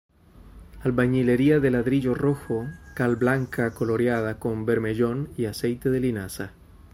[0.81, 2.65] Albañilería de ladrillo rojo,
[2.95, 6.53] cal blanca coloreada con bermellón y aceite de linaza.